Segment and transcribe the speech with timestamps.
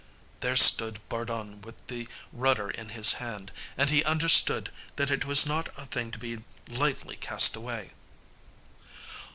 [0.39, 5.45] There stood Bardun with the rudder in his hand, and he understood that it was
[5.45, 7.91] not a thing to be lightly cast away.